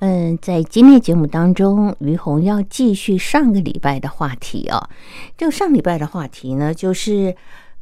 [0.00, 4.88] 嗯，在今天节目当中，于红要继续上个礼拜的话题啊。
[5.36, 7.36] 这个上礼拜的话题呢，就是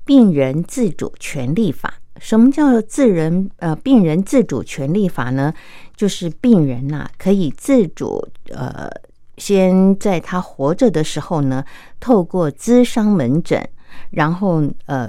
[0.05, 1.95] 病人自主权利法。
[2.19, 5.55] 什么叫自人呃病人自主权利法呢？
[5.95, 8.91] 就是病人呐可以自主呃，
[9.37, 11.65] 先在他活着的时候呢，
[12.01, 13.69] 透过咨商门诊，
[14.11, 15.09] 然后呃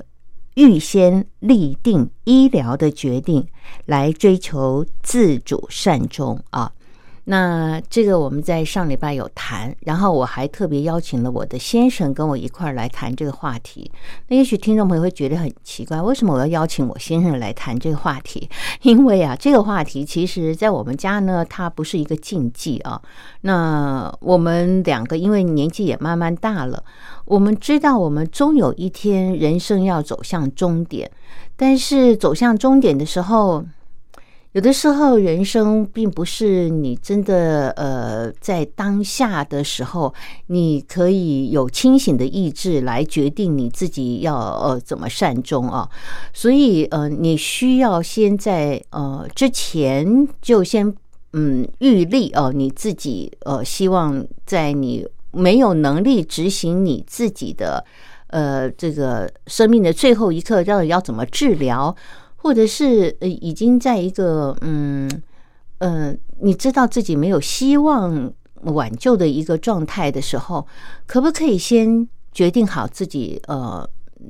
[0.53, 3.47] 预先立定医疗的决定，
[3.87, 6.71] 来追求自主善终啊。
[7.31, 13.91] 那这个我们在上礼拜有谈，然后我还特别邀请了我的先生跟我一块儿来谈这个话题。
[14.29, 18.49] 那也许听众朋友会觉得很奇怪，为什么我要邀请我先生来谈这个话题？
[18.81, 22.99] 因为啊，这个话题其实在我们家呢，它不是一个禁忌啊。
[23.41, 26.83] 那我们两个因为年纪也慢慢大了，
[27.25, 31.11] 我们知道我们终有一天人生要走向终点，
[31.55, 33.63] 但是走向终点的时候。
[34.53, 40.11] 有的时候，人生并不是你真的呃，在当下的时候，
[40.47, 45.87] 你可以有清醒的意志来决定你自己要呃怎么善终啊。
[46.33, 50.91] 所以呃，你需要先在呃之前就先
[51.33, 57.85] 嗯预立哦，你自己呃希望在你没有能力执行你自己的
[58.29, 61.95] 呃这个生命的最后一刻，到底要怎么治疗。
[62.41, 65.09] 或者是呃，已经在一个嗯
[65.79, 68.33] 呃，你知道自己没有希望
[68.63, 70.65] 挽救的一个状态的时候，
[71.05, 73.87] 可不可以先决定好自己呃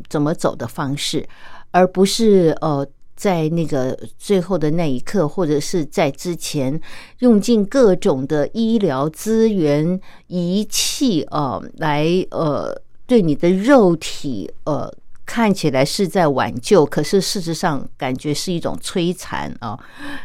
[0.09, 1.27] 怎么走的方式，
[1.71, 6.81] 而不是呃在那个最后的那一刻，或者是在之前
[7.19, 14.91] 用尽各种的医疗资源仪器啊，来呃对你的肉体呃。
[15.31, 19.77] 看起来是在挽救，可是事实上感觉是一种摧残啊。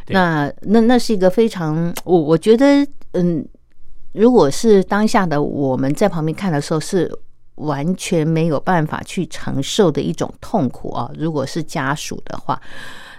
[0.09, 3.47] 那那那是一个非常，我我觉得，嗯，
[4.15, 7.13] 如果是当下的我们在旁边看的时候，是
[7.57, 11.11] 完全没有办法去承受的一种痛苦啊。
[11.19, 12.59] 如果是家属的话，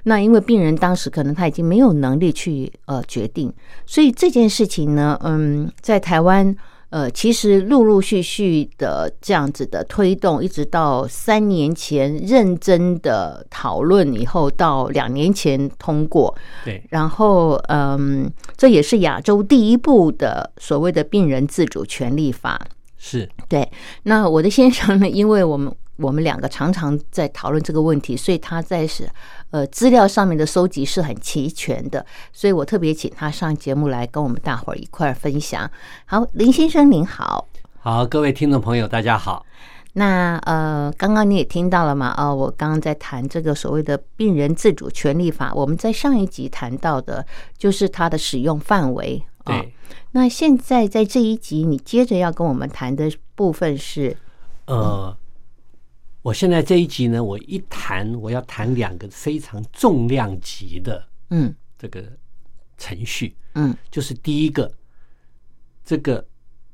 [0.05, 3.53] 那因为病人当时可能他已经没有能力去呃决定，
[3.85, 6.55] 所以这件事情呢，嗯，在台湾。
[6.89, 16.33] 呃，其实陆陆续续的这样子的推动，一直到三年前认真的讨论以后，到两年前通过。
[16.63, 22.59] 对，然后嗯，这也是亚洲第一部的所谓的病人自主权利法。
[22.97, 23.69] 是对。
[24.03, 25.09] 那我的先生呢？
[25.09, 29.09] 因为我们我们两个常常在讨论这个问题，所以他在是。
[29.51, 35.69] 呃，资料上面的收集是很齐全的，所以我特别请他上节目来跟我们大伙儿一块儿分享。
[36.05, 37.47] 好，林先生您好，
[37.79, 39.45] 好，各位听众朋友大家好。
[39.93, 42.07] 那呃，刚刚你也听到了嘛？
[42.07, 47.25] 啊，我刚刚在谈这个所谓的病人自主权利法，我们在上一集谈到的
[47.57, 49.23] 就是它的使用范围。
[49.45, 49.73] 对，
[50.11, 54.17] 那现在在这一集，你接着要跟我们谈的部分是
[54.65, 55.15] 呃。
[56.25, 62.03] 我现在这一集呢，我一谈，我要谈两个非常重量级的，嗯，这个
[62.79, 64.73] 程序，嗯，就是第一个，
[65.83, 66.25] 这个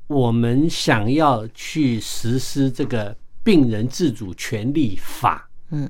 [0.06, 3.14] 我们想要去实施这个
[3.44, 5.86] 病人自主权利法，嗯，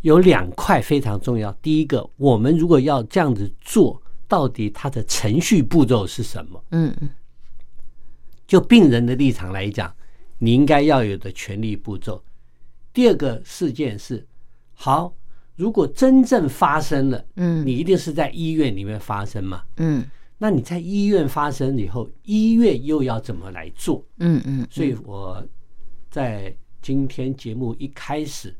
[0.00, 1.52] 有两块非常重要。
[1.62, 6.64] 第一个，我们如果要这样子做，到底它的程序步骤是什么？
[6.72, 7.08] 嗯嗯，
[8.48, 9.94] 就病人的立场来讲，
[10.38, 12.20] 你应该要有的权利步骤。
[12.92, 14.26] 第二个事件是，
[14.74, 15.14] 好，
[15.56, 20.04] 如果真正发生了，嗯，你一定是在医院里面发生嘛，嗯，
[20.38, 24.04] 那你在医院发生以后，医院又要怎么来做？
[24.18, 25.42] 嗯嗯，所以我
[26.10, 28.54] 在今天节目一开始，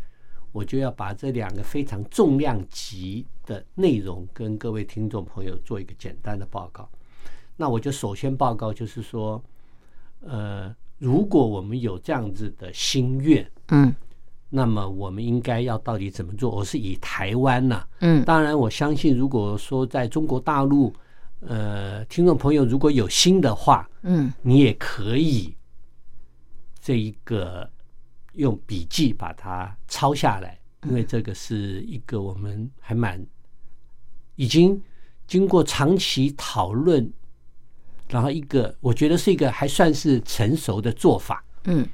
[0.52, 6.88] 我就要把这两个非常重量级的内容跟各位听众朋友做一个简单的报告。
[7.56, 9.42] 那我就首先报告，就是说，
[10.20, 13.94] 呃，如果我们有这样子的心愿，嗯
[14.54, 16.50] 那么我们应该要到底怎么做？
[16.54, 18.22] 我是以台湾呐、嗯。
[18.26, 20.92] 当然我相信，如果说在中国大陆，
[21.40, 24.30] 呃，听众朋友如果有心的话，嗯。
[24.42, 25.56] 你也可以
[26.78, 27.66] 这一个
[28.34, 33.24] 用笔记把它抄下来，因为这个是一个我们还蛮
[34.36, 34.78] 已经
[35.26, 37.10] 经过长期讨论，
[38.06, 41.42] 然后一个我觉得是一个还算是成熟的做法。
[41.64, 41.88] 嗯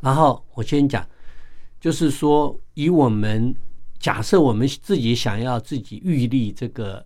[0.00, 1.06] 然后我先讲，
[1.80, 3.54] 就是说，以我们
[3.98, 7.04] 假设我们自己想要自己预立这个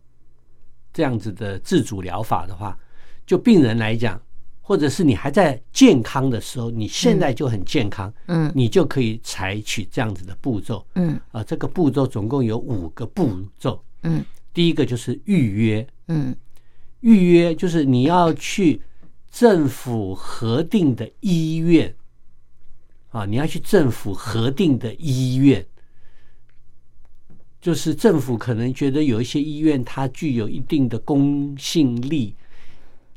[0.92, 2.78] 这样子的自主疗法的话，
[3.26, 4.20] 就病人来讲，
[4.60, 8.52] 或者是你还在健康的时候，你现在就很健康，嗯。
[8.54, 10.86] 你就可以采取这样子的步骤。
[10.94, 11.18] 嗯。
[11.30, 11.42] 啊。
[11.44, 14.24] 这个步骤总共有五个步骤，嗯。
[14.52, 16.36] 第一个就是预约，嗯。
[17.00, 18.80] 预约就是你要去
[19.30, 21.92] 政府核定的医院
[23.12, 25.64] 啊，你要去政府核定的医院，
[27.60, 32.34] 就是政府可能觉得有一些医院它具有一定的公信力，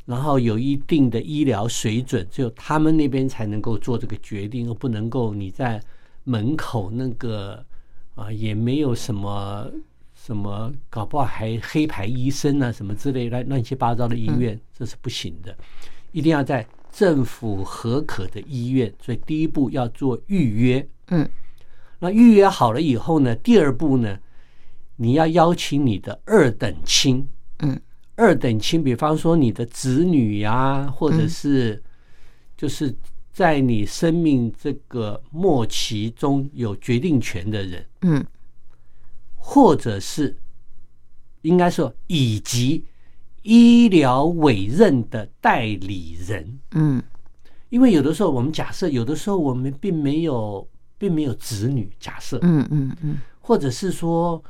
[0.05, 5.81] 然后有一定的医疗水准，只有他们那边才能够做这个决定，而不能够你在
[6.25, 7.65] 门口那个
[8.15, 9.71] 啊也没有什么
[10.13, 15.55] 什么，搞不好还黑牌医生啊什么之类乱乱七八糟的医院，这是不行的，
[16.11, 18.93] 一定要在政府合可的医院。
[19.01, 21.29] 所以第一步要做预约，嗯。
[21.99, 24.17] 那预约好了以后呢，第二步呢，
[24.95, 27.27] 你要邀请你的二等亲，
[27.59, 27.81] 嗯。
[28.15, 31.83] 二等亲，比方说你的子女呀、或者是
[32.55, 32.95] 就是
[33.33, 38.25] 在你生命这个末期中有决定权的人，嗯。
[39.35, 40.35] 或者是
[41.41, 42.83] 应该说以及
[43.45, 47.01] 医疗委任的代理人，嗯。
[47.69, 53.17] 因为有的时候我们假设，有的时候我们并没有并没有子女，假设，嗯嗯嗯。
[53.41, 54.43] 或者是说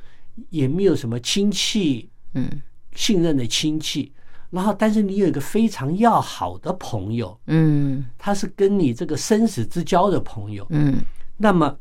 [0.50, 2.50] 也没有什么亲戚嗯。
[2.94, 4.14] 信任的亲戚，
[4.50, 8.06] 然后但是你有一个非常要好的朋友，嗯。
[8.18, 11.04] 他是跟你这个生死之交的朋友，嗯。
[11.38, 11.78] 那么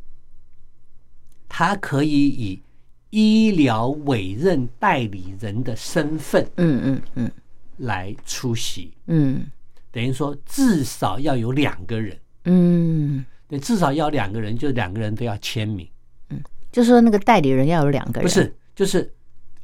[1.48, 2.62] 他可以以
[3.14, 7.30] 医疗委任代理人的身份嗯嗯嗯。
[7.76, 9.46] 来出席，嗯。
[9.92, 15.88] 等于说至少要有两个人，嗯，对，至少要两个人，就两个人都要签名，
[16.30, 16.42] 嗯。
[16.72, 19.08] 就说那个代理人要有两个人，不是，就是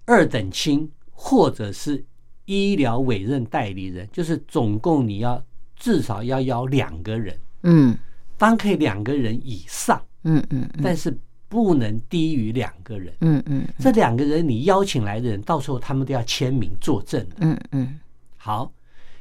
[0.04, 2.04] 二等亲或者是
[2.44, 5.44] 医疗委任代理人，就是总共你要
[5.74, 7.98] 至少要邀两个人，嗯。
[8.38, 10.80] 当然可以两个人以上，嗯嗯嗯。
[10.82, 11.16] 但是
[11.50, 13.12] 不能低于两个人。
[13.20, 17.36] 嗯嗯这两个人你邀请来的人，到时候他们都要签名作证的。
[17.40, 18.00] 嗯嗯
[18.36, 18.72] 好，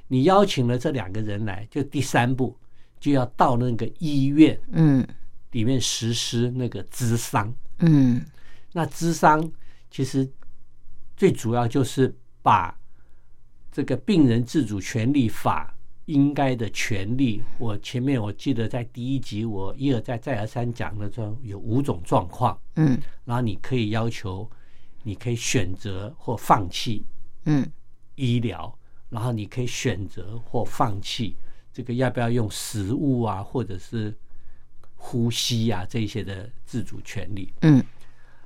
[0.07, 2.55] 你邀请了这两个人来，就第三步
[2.99, 5.05] 就要到那个医院嗯
[5.51, 7.51] 里面实施那个咨商。
[7.79, 8.23] 嗯
[8.71, 9.51] 那咨商
[9.89, 10.29] 其实
[11.17, 12.77] 最主要就是把
[13.71, 15.75] 这个病人自主权利法
[16.09, 22.99] 应该的权利，我前面我记得在第一集我一而再再而三讲了，这有五种状况，嗯。
[23.25, 24.49] 然后你可以要求，
[25.03, 27.05] 你可以选择或放弃
[27.45, 27.71] 嗯。
[28.15, 28.75] 医疗，
[29.07, 31.35] 然后你可以选择或放弃。
[31.71, 34.11] 这个要不要用食物啊，或者是
[34.95, 37.83] 呼吸啊这些的自主权利，嗯。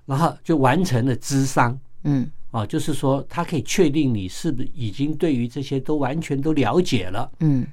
[0.05, 1.79] 然后就完成了智商。
[2.03, 7.31] 嗯啊，就是说他可以确定你是不是已经对于这些都完全都了解了。
[7.39, 7.65] 嗯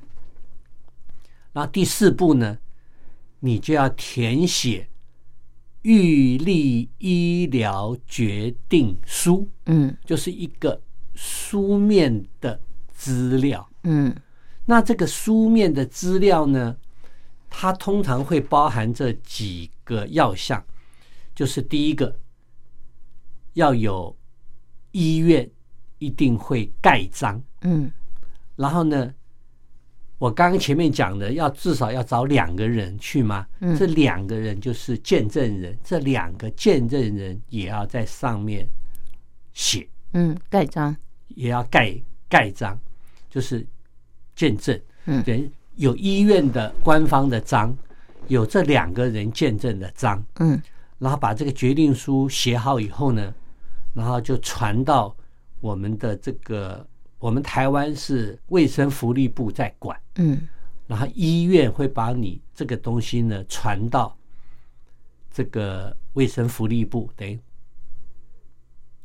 [1.53, 2.57] 然后第四步呢，
[3.41, 4.89] 你就要填写
[5.83, 10.81] 预立医疗决定书，嗯就是一个
[11.15, 12.59] 书面的
[12.95, 13.69] 资料。
[13.83, 14.17] 嗯
[14.65, 16.75] 那这个书面的资料呢，
[17.51, 20.65] 它通常会包含这几个要项，
[21.35, 22.17] 就是第一个
[23.55, 24.17] 要有
[24.93, 25.49] 医院
[25.99, 27.91] 一定会盖章，嗯。
[28.57, 29.13] 然后呢，
[30.19, 33.77] 我刚刚前面讲的要至少要找两个人去嘛，嗯。
[33.77, 38.69] 这两个人就是见证人，这两个见证人也要在上面
[39.53, 40.95] 写，嗯，盖章，
[41.29, 41.95] 也要盖
[42.29, 42.79] 盖章，
[43.29, 43.67] 就是
[44.35, 44.79] 见证。
[45.07, 45.23] 嗯。
[45.23, 47.77] 对，有医院的官方的章，
[48.29, 50.61] 有这两个人见证的章，嗯。
[50.99, 53.33] 然后把这个决定书写好以后呢，
[53.95, 55.15] 然后就传到
[55.61, 56.87] 我们的这个，
[57.19, 60.49] 我们台湾是卫生福利部在管，嗯
[60.87, 64.17] 然后医院会把你这个东西呢传到
[65.31, 67.39] 这个卫生福利部等于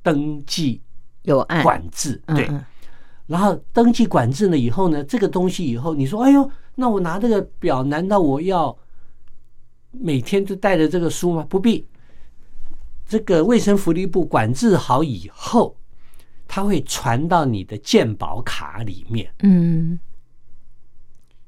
[0.02, 0.82] 登记
[1.24, 2.48] 有案管制，对。
[2.48, 2.64] 嗯
[3.28, 8.78] 然后登记管制了以后呢，这个东西以后你说，哎呦，那我拿这个表，难道我要
[9.90, 11.44] 每天都带着这个书吗？
[11.50, 11.88] 不必。
[13.08, 15.76] 这个卫生福利部管制好以后，
[16.48, 19.32] 它会传到你的健保卡里面。
[19.40, 20.00] 嗯。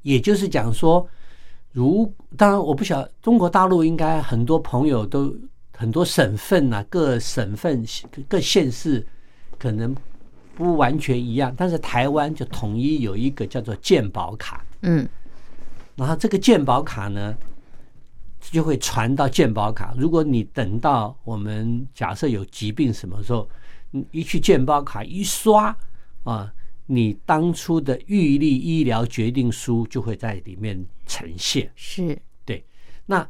[0.04, 1.06] 也就是讲说，
[1.74, 5.36] 如当然我不晓得中国大陆应该很多朋友都
[5.74, 7.84] 很多省份啊，各省份
[8.30, 9.06] 各县市
[9.60, 9.94] 可能
[10.56, 15.08] 不完全一样，但是台湾就统一有一个叫做健保卡，嗯。
[15.96, 17.36] 然后这个健保卡呢
[18.40, 19.94] 就会传到健保卡。
[19.98, 23.50] 如果你等到我们假设有疾病什么时候，
[23.92, 25.76] 你一去健保卡一刷
[26.24, 26.54] 啊，
[26.86, 31.72] 你当初的预立医疗决定书就会在里面呈现。
[31.76, 32.64] 是对，
[33.06, 33.28] 那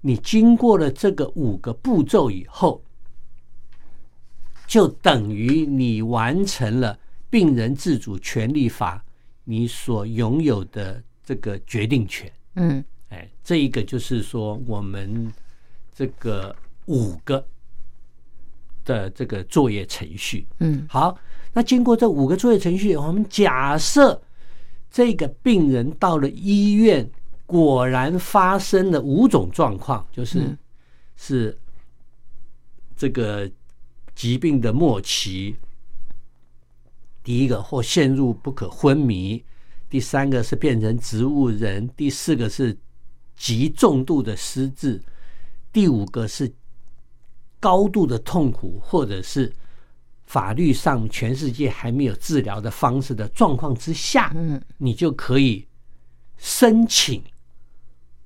[0.00, 2.82] 你经过了这个五个步骤以后，
[4.66, 9.04] 就等于你完成了病人自主权利法
[9.44, 12.32] 你所拥有的这个决定权。
[12.54, 15.32] 嗯哎，这一个就是说我们
[15.94, 16.54] 这个
[16.86, 17.46] 五个
[18.84, 20.46] 的这个作业程序。
[20.58, 21.16] 嗯好，
[21.52, 24.20] 那经过这五个作业程序，我们假设
[24.90, 27.08] 这个病人到了医院，
[27.46, 30.58] 果然发生了五种状况，就是、嗯
[31.22, 31.58] 是
[32.96, 33.50] 这个
[34.14, 35.54] 疾病的末期。
[37.22, 39.44] 第一个或陷入不可昏迷，
[39.90, 42.74] 第三个是变成植物人，第四个是
[43.40, 45.02] 极重度的失智，
[45.72, 46.52] 第五个是
[47.58, 49.50] 高度的痛苦，或者是
[50.24, 55.66] 法律上全世界还没有治疗的方式的状况之下，嗯你就可以
[56.36, 57.24] 申请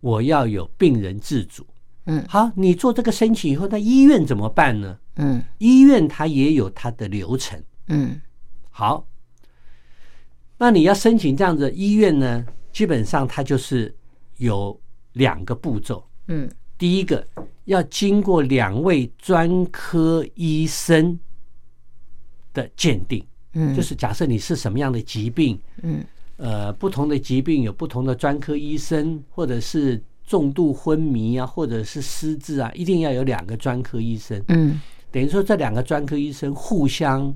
[0.01, 1.65] 我要有病人自主。
[2.07, 4.99] 嗯好，你做这个申请以后，那医院怎么办呢？
[5.15, 7.63] 嗯医院它也有它的流程。
[7.87, 8.21] 嗯
[8.69, 9.07] 好，
[10.59, 13.95] 那你要申请这样子，医院呢，基本上它就是
[14.39, 14.79] 有
[15.15, 16.07] 两个步骤。
[16.29, 17.27] 嗯第一个
[17.65, 21.19] 要经过两位专科医生
[22.53, 26.05] 的鉴定，嗯，就是假设你是什么样的疾病，嗯
[26.37, 34.43] 呃，不同的疾病有不同的专科医生，或者是重度昏迷啊，或者是失智啊，一定要有两个专科医生。
[34.49, 34.81] 嗯
[35.13, 37.33] 等于说这两个专科医生互相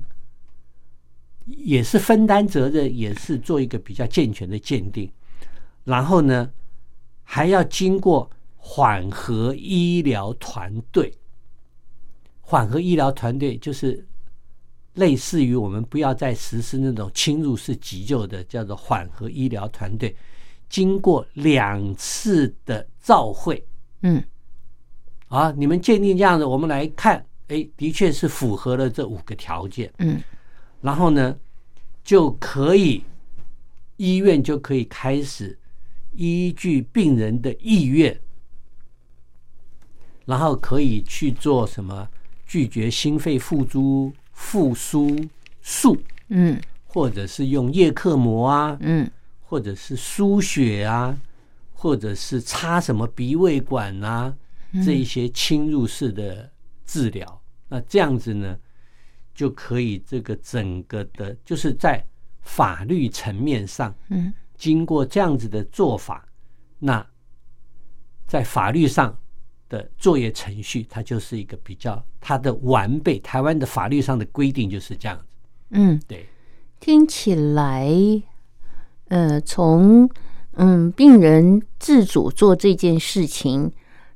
[1.46, 5.08] 也是分担责任，也是做一个比较健全的鉴定。
[5.84, 6.50] 然后呢，
[7.30, 11.12] 还要经过缓和医疗团队。
[12.40, 14.02] 缓和医疗团队就是
[14.94, 20.16] 类似于我们不要再实施那种侵入式急救的，叫做缓和医疗团队。
[20.70, 23.62] 经过两次的照会，
[24.00, 24.24] 嗯。
[25.28, 30.18] 啊，你们鉴定这样子，我们来看，哎，的确是符合了这五个条件，嗯。
[30.80, 31.38] 然后呢，
[32.02, 33.04] 就可以
[33.98, 35.58] 医院就可以开始
[36.18, 38.20] 依据病人的意愿，
[40.26, 42.08] 然后可以去做什么
[42.44, 45.16] 拒绝心肺复苏复苏
[45.62, 45.96] 术，
[46.26, 46.60] 嗯。
[46.88, 49.08] 或者是用叶克膜啊，嗯。
[49.42, 51.16] 或者是输血啊，
[51.72, 54.36] 或者是插什么鼻胃管啊，
[54.84, 56.50] 这一些侵入式的
[56.84, 58.58] 治疗，那这样子呢，
[59.32, 62.04] 就可以这个整个的，就是在
[62.42, 66.28] 法律层面上，嗯经过这样子的做法，
[66.80, 67.06] 那
[68.26, 69.16] 在法律上
[69.68, 73.18] 的作业程序，它就是一个比较它的完备。
[73.20, 75.36] 台湾的法律上的规定就是这样子，
[75.70, 76.26] 嗯，对，
[76.80, 77.88] 听起来，
[79.08, 80.10] 呃，从
[80.54, 83.70] 嗯病人自主做这件事情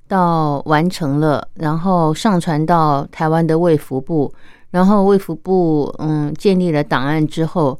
[0.08, 4.34] 到完成了，然后上传到台湾的卫福部，
[4.70, 7.78] 然后卫福部嗯建立了档案之后，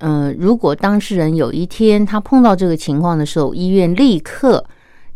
[0.00, 4.64] 嗯、如果当事人有一天他碰到这个情况的时候，医院立刻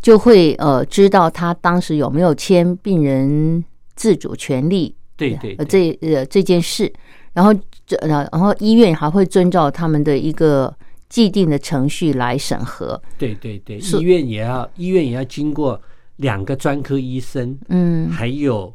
[0.00, 3.64] 就会呃知道他当时有没有签病人
[3.96, 6.92] 自主权利对对呃这呃这件事，
[7.32, 7.54] 然后
[7.86, 10.74] 这呃然后医院还会遵照他们的一个
[11.08, 13.00] 既定的程序来审核。
[13.16, 15.80] 对对对，医院也要医院也要经过
[16.16, 18.74] 两个专科医生，嗯，还有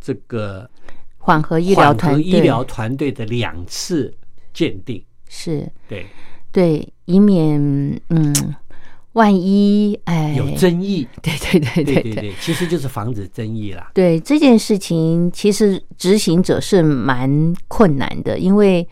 [0.00, 0.68] 这个
[1.18, 2.22] 缓和医疗团队。
[2.22, 4.12] 医疗团队的两次
[4.52, 5.02] 鉴定，
[5.34, 5.66] 是。
[5.88, 6.06] 对，
[6.52, 7.58] 对，以免
[8.10, 8.54] 嗯
[9.14, 10.34] 万一哎。
[10.36, 13.90] 有争议，对对对对对对对，其实就是防止争议啦。
[13.94, 18.86] 对这件事情，其实执行者是蛮困难的，因为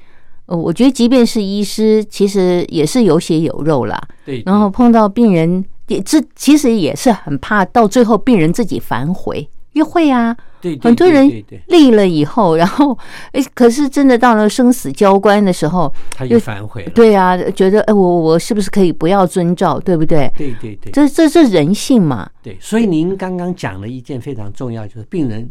[0.47, 4.01] 呃，我觉得即便是医师，其实也是有血有肉啦。
[4.25, 11.29] 对，然后碰到病人也这其实也是很怕到最后病人自己反悔，约会啊，对，对很多人
[11.69, 12.97] 立了以后， 然后
[13.33, 16.91] 哎，可是真的到了生死交关的时候，他又反悔了。
[16.91, 20.31] 对啊，觉得哎，我我是不是可以不要遵照，对不对？
[20.37, 25.51] 对对对这这是人性嘛，对，所以您刚刚讲了一件非常重要，就是病人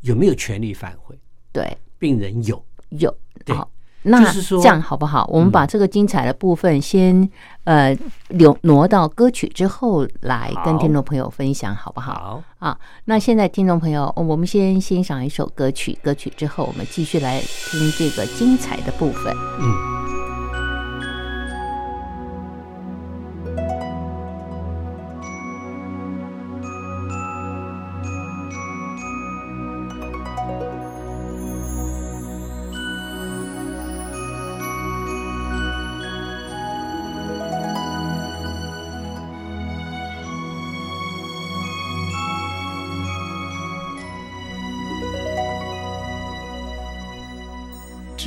[0.00, 1.16] 有没有权利反悔？
[1.52, 3.70] 对，病人有，有对好。
[4.02, 5.28] 那就是说嗯这样好不好？
[5.30, 7.28] 我们把这个精彩的部分先
[7.64, 7.96] 呃
[8.28, 12.42] 留挪到歌曲之后来跟听众朋友分享，好不好？
[12.58, 19.34] 好，啊，那现在听众朋友，我们先欣赏一首歌曲，歌曲之后我们继续来听这个精彩的部分。
[19.60, 20.21] 嗯。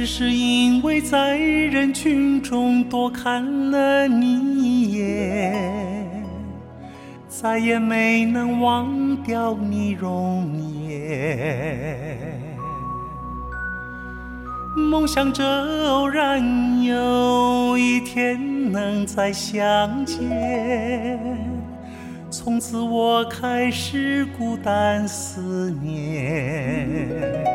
[0.05, 4.27] 只是因为在人群中多看了你
[4.61, 6.23] 一眼，
[7.27, 12.19] 再也没能忘掉你容颜。
[14.77, 15.43] 梦想着
[15.89, 16.39] 偶然
[16.83, 21.19] 有一天能再相见，
[22.29, 27.54] 从此我开始孤单思念。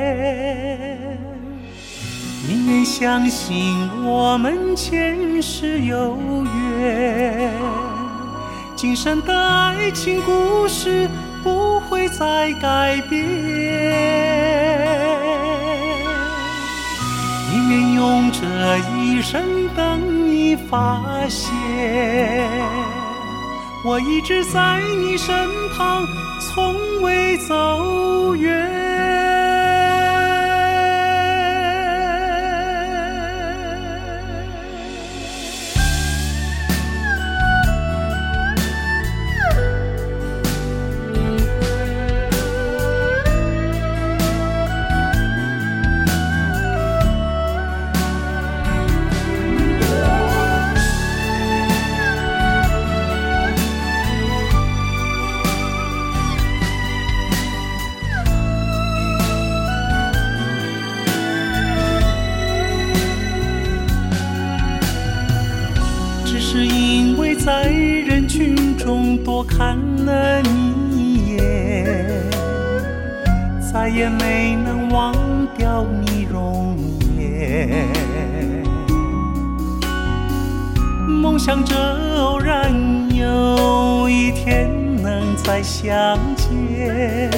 [2.61, 6.15] 宁愿相信我们前世有
[6.77, 7.51] 缘，
[8.75, 11.09] 今生的爱情故事
[11.41, 13.19] 不会再改变。
[17.51, 18.45] 宁愿用这
[18.95, 19.41] 一生
[19.75, 21.51] 等你发现，
[23.83, 26.05] 我一直在你身旁，
[26.39, 28.90] 从未走远。
[69.41, 69.75] 我看
[70.05, 71.43] 了你一眼，
[73.73, 75.15] 再也没能忘
[75.57, 76.77] 掉你容
[77.17, 77.87] 颜。
[81.07, 81.75] 梦想着
[82.19, 82.71] 偶然
[83.15, 84.69] 有一天
[85.01, 87.31] 能再相见，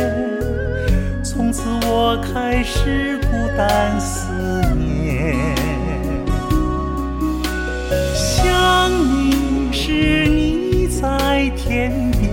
[1.23, 4.27] 从此我开始孤单思
[4.75, 5.37] 念。
[8.13, 10.32] 想你时，
[11.03, 12.23] 在天边；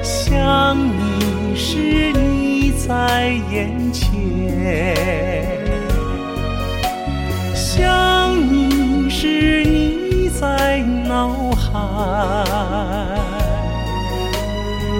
[0.00, 4.06] 想你时，你在眼前；
[7.56, 10.78] 想你时，你在
[11.08, 11.72] 脑海；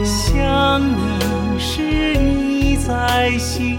[0.05, 3.79] 想你时，你在心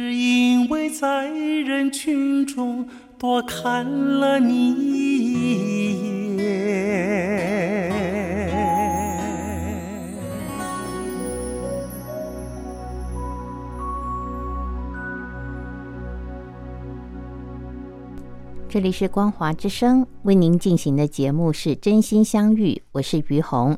[0.00, 7.90] 是因为在人群中多看了你一眼。
[18.68, 23.76] 这里是光华之声为您进行的节目是真心相遇，我是于红。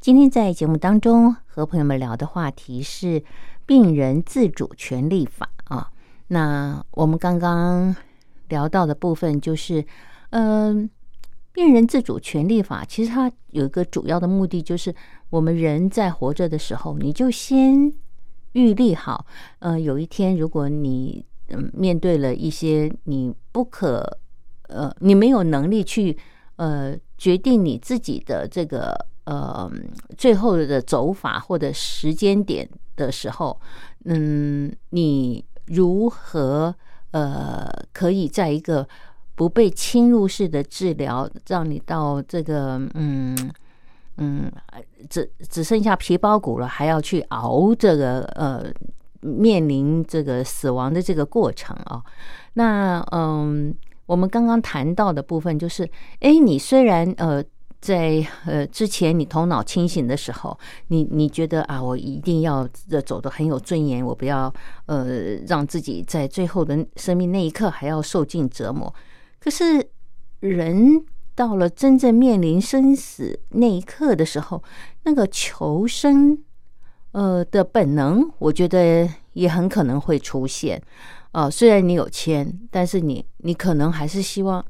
[0.00, 3.22] 今天在节目当中和朋友们聊的话题是
[3.66, 5.50] 病人自主权利法。
[6.28, 7.94] 那我们刚刚
[8.48, 9.84] 聊到的部分就是，
[10.30, 10.88] 嗯、
[11.52, 14.94] 病人自主权利法其实它有一个主要的目的，就是
[15.30, 17.92] 我们人在活着的时候，你就先
[18.52, 19.26] 预立好，
[19.58, 24.18] 呃，有一天如果你嗯面对了一些你不可
[24.68, 26.16] 呃你没有能力去
[26.56, 29.70] 呃决定你自己的这个呃
[30.16, 33.58] 最后的走法或者时间点的时候，
[34.04, 36.74] 嗯，你如何
[37.12, 38.86] 呃可以在一个
[39.34, 43.36] 不被侵入式的治疗，让你到这个嗯。
[44.20, 44.50] 嗯，
[45.08, 48.64] 只只剩下皮包骨了，还要去熬这个呃，
[49.20, 52.02] 面临这个死亡的这个过程啊、
[52.54, 53.72] 那嗯，
[54.06, 57.44] 我们刚刚谈到的部分就是，哎，你虽然呃。
[57.80, 62.68] 在呃之前，你头脑清醒的时候，你你觉得啊，我一定要
[63.06, 64.52] 走得很有尊严，我不要
[64.86, 68.92] 呃让自己在最后的生命那一刻还要受尽折磨。
[69.38, 69.88] 可是
[70.40, 74.62] 人到了真正面临生死那一刻的时候，
[75.04, 76.36] 那个求生
[77.12, 80.82] 呃的本能，我觉得也很可能会出现。
[81.30, 84.64] 呃，虽然你有钱，但是你你可能还是希望，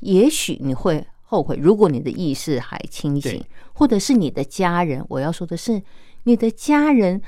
[0.00, 3.40] 也许你会后悔，如果你的意识还清醒，
[3.72, 5.80] 或者是你的家人，我要说的是，
[6.24, 7.22] 你的家人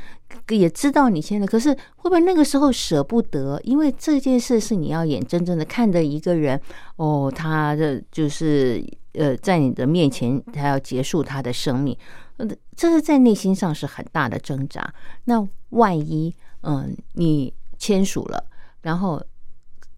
[0.49, 3.61] 也知道你现在，可是会不会那个时候舍不得？
[3.63, 6.61] 因为这件事是你要眼睁睁的看着一个人，
[6.97, 11.97] 哦，他的就是呃，在你的面前，他要结束他的生命，
[12.39, 14.93] 呃，这是在内心上是很大的挣扎。
[15.27, 18.45] 那万一，嗯、你签署了，
[18.81, 19.23] 然后，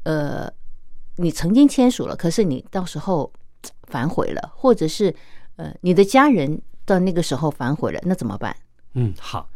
[0.03, 0.53] 呃，
[1.17, 3.39] 你曾经签署了，可是你到时候嘖
[3.85, 5.15] 反悔了，或者是
[5.57, 8.57] 呃，你的家人到那个时候反悔了，那怎么办？
[8.95, 9.49] 嗯，好，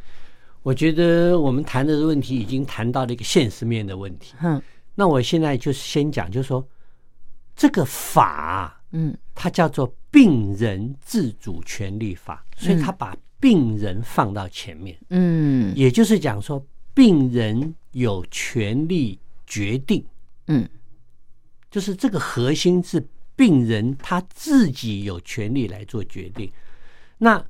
[0.62, 4.34] 我觉得我们谈的问题已经谈到了一个现实面的问题。
[4.42, 4.60] 嗯，
[4.94, 6.66] 那我现在就是先讲，就是说
[7.54, 9.16] 这个法嗯。
[9.40, 15.72] 它叫做病人自主权利法，所以它把病人放到前面，嗯。
[15.76, 16.60] 也就是讲说
[16.92, 19.16] 病人有权利
[19.46, 20.04] 决定，
[20.48, 20.68] 嗯。
[21.70, 23.00] 就是这个核心是
[23.38, 26.50] 病人他自己有权利来做决定。
[27.18, 27.42] 那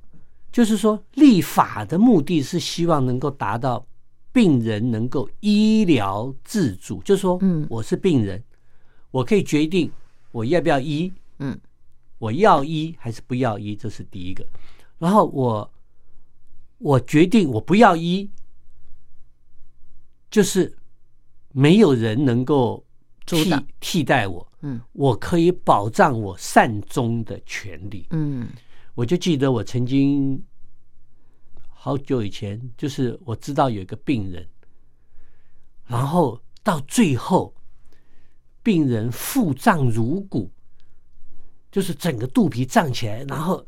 [0.53, 3.87] 就是说，立法的目的是希望能够达到
[4.31, 8.42] 病人能够医疗自主，就是说，嗯我是病人，
[9.11, 9.90] 我可以决定
[10.31, 11.59] 我要不要医，嗯
[12.18, 14.46] 我要医还是不要医，这是第一个。
[14.98, 15.70] 然后我
[16.79, 18.29] 我决定我不要医，
[20.31, 20.77] 就是
[21.53, 22.85] 没有人能够
[23.37, 28.07] 替替代我，嗯我可以保障我善终的权利。
[28.11, 28.49] 嗯
[28.95, 30.43] 我就记得我曾经
[31.69, 34.47] 好久以前，就是我知道有一个病人，
[35.87, 37.55] 然后到最后，
[38.62, 40.51] 病人腹胀如鼓，
[41.71, 43.64] 就是整个肚皮胀起来，然后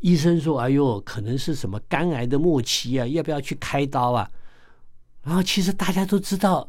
[0.00, 4.28] 医生说：“哎呦，可能是什么肝癌的末期啊，要不要去开刀啊？”
[5.22, 6.68] 然后其实大家都知道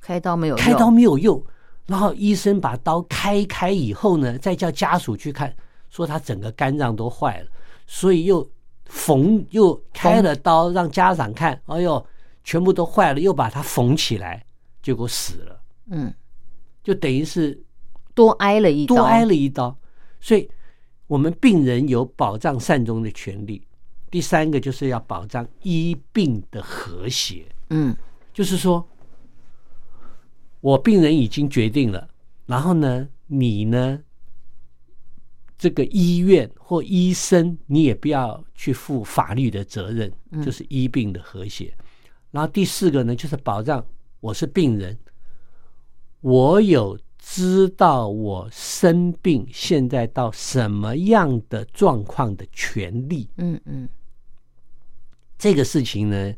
[0.00, 0.64] 开刀没有用。
[0.64, 1.42] 开刀没有用，
[1.86, 5.54] 然后医生把刀开开以后呢，再叫家属去看，
[5.90, 7.46] 说他整个肝脏都坏了，
[7.86, 8.48] 所以又
[8.86, 12.04] 缝又开了刀让家长看，哎呦，
[12.42, 14.44] 全部都坏了，又把它缝起来，
[14.82, 15.60] 结果死了，
[15.90, 16.12] 嗯。
[16.82, 17.62] 就等于是
[18.14, 19.76] 多挨了一刀，多挨了一刀，
[20.18, 20.50] 所以
[21.06, 23.62] 我们病人有保障善终的权利。
[24.10, 27.94] 第三个就是要保障医病的和谐，嗯。
[28.32, 28.84] 就是说，
[30.60, 32.08] 我病人已经决定了，
[32.46, 34.00] 然后呢，你呢，
[35.56, 40.12] 这个医院或医生，你也不要去负法律的责任，
[40.44, 41.74] 就是医病的和谐。
[42.30, 43.84] 然后第四个呢，就是保障
[44.20, 44.98] 我是病人，
[46.20, 53.28] 我有知道我生病现在到什么样的状况的权利。
[53.36, 53.88] 嗯嗯
[55.38, 56.34] 这个事情呢，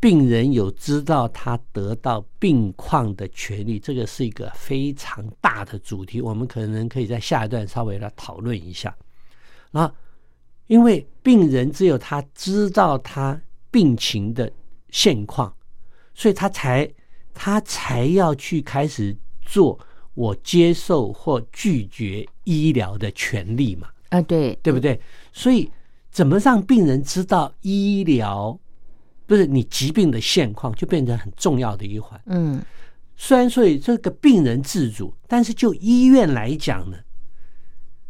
[0.00, 8.96] 病人有知道他得到病况的权利，这个是一个非常大的主题，我们可能可以在下一段稍微来讨论一下。
[9.70, 9.92] 那
[10.68, 14.50] 因为病人只有他知道他病情的
[14.90, 15.52] 现况，
[16.14, 16.88] 所以他才
[17.34, 19.78] 他才要去开始做
[20.14, 23.88] 我接受或拒绝医疗的权利嘛。
[24.10, 25.00] 啊，对，对不对？
[25.32, 25.70] 所以
[26.10, 28.58] 怎么让病人知道医疗
[29.28, 32.18] 不是你疾病的现况，就变成很重要的一环。
[32.26, 32.60] 嗯
[33.20, 36.96] 虽然说以这个病人自主，但是就医院来讲呢，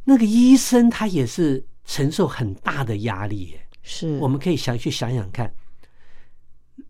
[0.05, 3.67] 那个医生他也是承受很大的压力耶。
[3.83, 5.51] 是，我们可以想去想想看，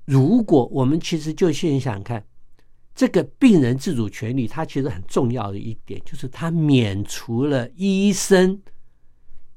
[0.04, 2.24] 如果我们其实就先想想看，
[2.92, 8.60] 这个病人自主权利，它其实很重要的一点就是它免除了医生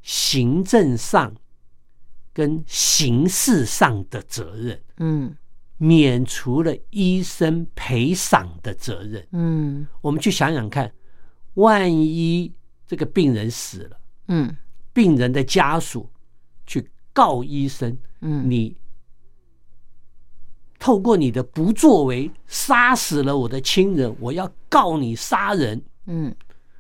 [0.04, 1.36] 行政上
[2.34, 5.36] 跟刑事上的责任，嗯。
[5.78, 9.28] 免除了医生赔偿的责任。
[9.32, 9.88] 嗯。
[10.02, 10.94] 我们去想想看，
[11.56, 12.54] 万一
[12.86, 14.56] 这个病人死了，嗯。
[14.94, 16.08] 病人的家属
[16.68, 18.48] 去告医生，嗯。
[18.50, 18.78] 你
[20.78, 26.36] 透过你的不作为杀死了我的亲人，我要告你杀人，嗯。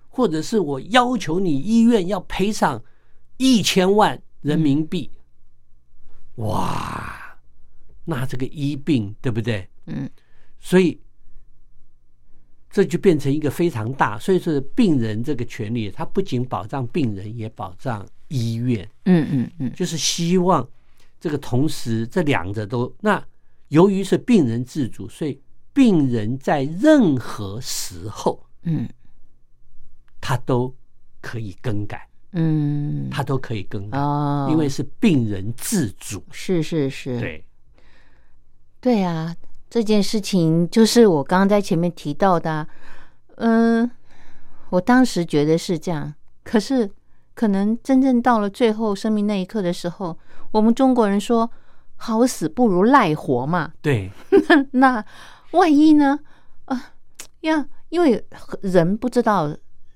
[0.09, 2.83] 或者是我要求你医院要赔偿
[3.37, 5.09] 一千万人民币，
[6.41, 7.37] 哇，
[8.05, 9.67] 那这个医病对不对？
[9.85, 10.09] 嗯
[10.59, 11.01] 所以
[12.69, 18.87] 这就变成一个非常大，所以说病人这个权利，它不仅保障病人，也保障医院。
[19.05, 20.67] 嗯嗯嗯就是希望
[21.19, 23.21] 这个同时这两者都那
[23.69, 25.41] 由于是病人自主，所以
[25.73, 28.87] 病人在任何时候嗯
[30.19, 30.73] 他都
[31.19, 36.23] 可以更改，嗯，他都可以更改，哦，因为是病人自主。
[36.31, 37.45] 是是是，对，
[38.79, 39.35] 对啊，
[39.69, 42.67] 这件事情就是我刚刚在前面提到的啊、
[43.35, 43.91] 嗯、
[44.69, 46.13] 我当时觉得是这样，
[46.43, 46.89] 可是
[47.33, 50.17] 可能真正到了最后生命那一刻的时候，
[50.51, 51.49] 我们中国人说
[51.97, 54.11] “好死不如赖活”嘛，对，
[54.71, 55.03] 那
[55.51, 56.19] 万一呢？
[56.65, 56.93] 啊，
[57.41, 58.25] 呀，因为
[58.61, 59.53] 人不知道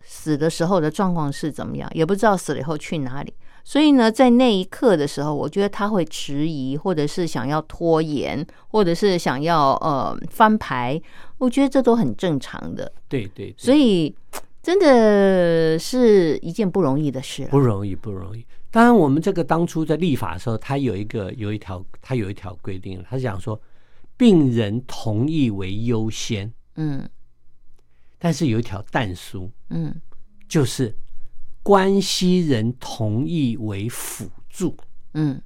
[0.08, 11.02] 死的时候的状况是怎么样，也不知道死了以后去哪里，所以呢，在那一刻的时候，我觉得他会迟疑，或者是想要拖延，或者是想要呃翻牌，
[11.40, 12.92] 我觉得这都很正常的。
[13.10, 14.16] 对对，对所以
[14.62, 17.50] 真的是一件不容易的事了。
[17.50, 18.46] 不容易，不容易。
[18.70, 23.60] 当然，我们这个当初在立法的时候，他有一个有一条，他有一条规定，他是讲说
[24.18, 27.08] 病人同意为优先，嗯
[28.26, 30.02] 但是有一条但书，嗯
[30.48, 30.92] 就是
[31.62, 34.76] 关系人同意为辅助。
[35.14, 35.40] 嗯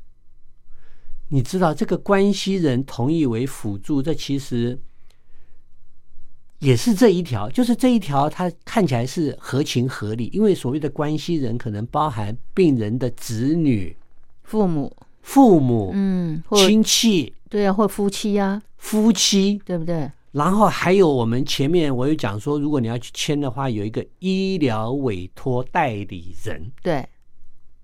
[1.27, 4.79] 你知道这个关系人同意为辅助，这其实
[6.59, 13.93] 也是这一条，就是这一条，它看起来是合情合理，因为所谓的关系人可能包含病人的子女、
[14.43, 20.09] 父母，父母、嗯，或亲戚、对啊，或夫妻啊，夫妻，对不对？
[20.31, 27.07] 然后还有我们前面我有讲说，如果你要去签的话，有一个医疗委托代理人，对，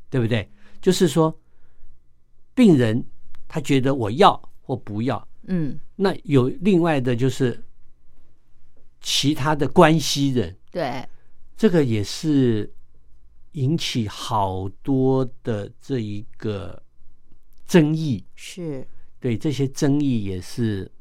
[0.09, 0.47] 对不对？
[0.81, 1.35] 就是说，
[2.53, 3.03] 病人
[3.47, 7.63] 他觉得我要或不要，嗯，那有另外的就是
[9.01, 11.03] 其他的关系人，对，
[11.57, 12.71] 这个也是
[13.53, 16.79] 引起好多的这一个
[17.65, 18.23] 争议。
[18.35, 18.87] 是，
[19.19, 20.91] 对这些争议也是，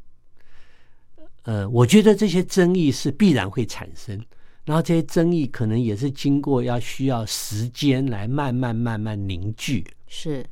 [1.44, 4.18] 呃，我觉得这些争议是必然会产生，
[4.64, 10.44] 然后这些争议可能也是经过要需要时间来慢慢慢慢凝聚，是，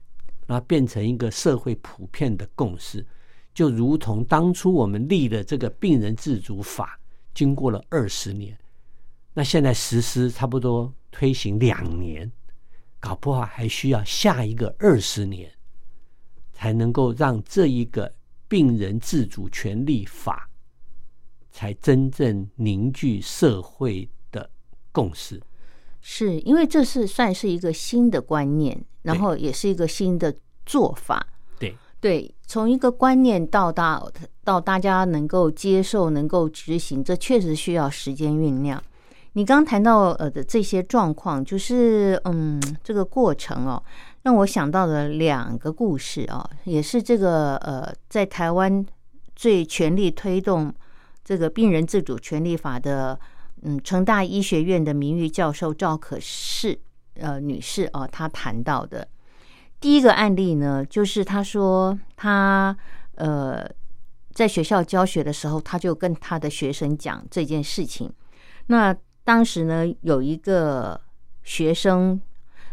[0.46, 3.04] 然后变成一个社会普遍的共识，
[3.54, 7.00] 就如同当初我们立的这个病人自主法，
[7.32, 8.54] 经过了二十年，
[9.32, 12.30] 那现在实施差不多推行两年，
[13.00, 15.50] 搞不好还需要下一个二十年，
[16.52, 18.12] 才能够让这一个
[18.46, 20.46] 病人自主权利法，
[21.52, 24.50] 才真正凝聚社会的
[24.90, 25.40] 共识。
[26.00, 30.34] 是因为这是算是一个新的观念，然后也是一个新的
[30.66, 31.24] 做法。
[31.60, 34.02] 对对，从一个观念到大
[34.42, 38.82] 到大家能够接受、能够执行，这确实需要时间酝酿。
[39.34, 43.80] 你刚谈到呃的这些状况，就是嗯这个过程哦，
[44.22, 48.84] 让我想到了两个故事哦，也是这个呃在台湾
[49.36, 50.74] 最全力推动
[51.24, 53.18] 这个病人自主权利法的
[53.62, 56.78] 嗯成大医学院的名誉教授赵可士
[57.14, 59.06] 呃女士哦，她谈到的。
[59.80, 62.76] 第一个案例呢，就是她说她
[63.16, 63.68] 呃，
[64.32, 68.12] 在学校教学的时候，她就跟她的学生讲这件事情。
[68.66, 71.00] 那当时呢，有一个
[71.42, 72.20] 学生，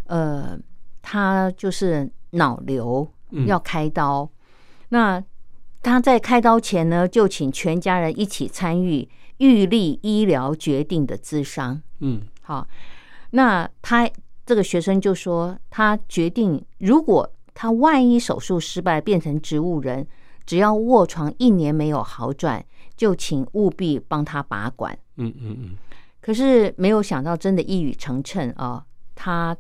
[0.05, 0.57] 呃，
[1.01, 4.29] 他就是脑瘤嗯要开刀，
[4.89, 5.23] 那
[5.81, 11.81] 他在开刀前呢，就请全家人一起参与预立医疗决定的咨商。
[11.99, 12.67] 嗯好，
[13.31, 14.09] 那他
[14.45, 20.07] 这个学生就说，他决定，如果他万一手术失败变成植物人，
[20.45, 22.65] 只要卧床一年没有好转，
[22.97, 24.97] 就请务必帮他拔管。
[25.17, 25.77] 嗯嗯嗯，
[26.19, 29.55] 可是没有想到，真的一语成谶啊，他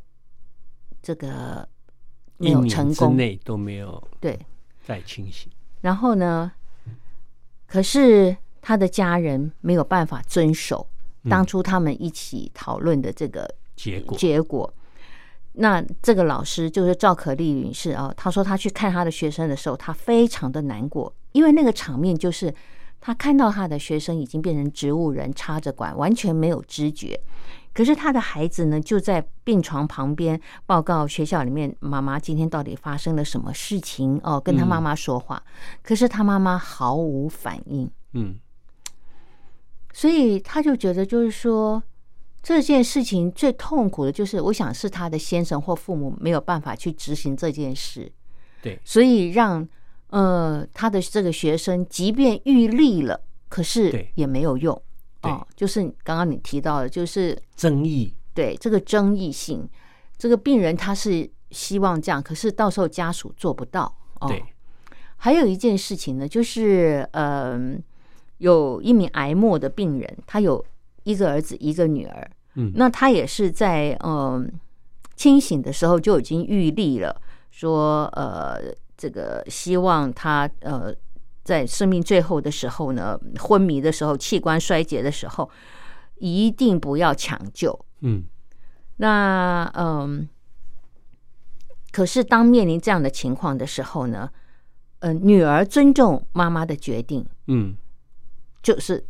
[1.01, 1.67] 这个
[2.37, 3.15] 没有成功。
[3.15, 4.39] 内都没有对，
[4.83, 5.51] 再清醒。
[5.81, 6.51] 然后呢，
[7.67, 10.87] 可是他的家人没有办法遵守
[11.29, 14.73] 当初他们一起讨论的这个结果结果。
[15.53, 22.53] 那这个老师就是赵可丽女士啊，她说她去看她的学生的时候，她非常的难过，因为那个场面就是
[23.01, 27.19] 她看到她的学生已经变成植物人，插着管，完全没有知觉。
[27.79, 35.41] 可是他的孩子呢，就在病床旁边报告学校里面，妈妈今天到底发生了什么事情哦，跟他妈妈说话，
[35.81, 37.89] 可是他妈妈毫无反应。
[38.11, 38.35] 嗯。
[39.93, 41.81] 所以他就觉得，就是说
[42.43, 48.11] 这件事情最痛苦的就是，我想是他的先生或父母没有办法去执行这件事，
[48.61, 49.65] 对，所以让
[50.07, 54.11] 呃他的这个学生即便预立了，可是对。
[54.15, 54.75] 也没有用。
[54.75, 54.83] 对
[55.23, 55.45] 哦。
[55.55, 59.67] 就是刚刚你提到的，就是争议对这个争议性，
[60.17, 64.27] 这个病人他是希望这样，可是到时候家属做不到哦。
[64.27, 64.43] 对，
[65.17, 67.59] 还有一件事情呢，就是呃，
[68.37, 70.63] 有一名癌末的病人，他有
[71.03, 72.31] 一个儿子，一个女儿。
[72.55, 74.45] 嗯那他也是在嗯、呃
[75.15, 78.57] 清醒的时候就已经预立了，说呃，
[78.97, 80.93] 这个希望他呃
[81.49, 85.49] 在生命最后的时候呢，昏迷的时候，器官衰竭的时候，
[86.17, 87.77] 一定不要抢救。
[88.01, 88.23] 嗯
[88.97, 90.29] 那嗯，
[91.91, 94.29] 可是当面临这样的情况的时候呢，
[94.99, 97.75] 呃，女儿尊重妈妈的决定，嗯
[98.61, 99.03] 就是